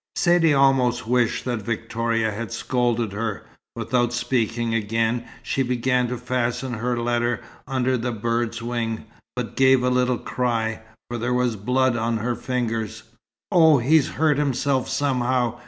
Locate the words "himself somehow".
14.39-15.59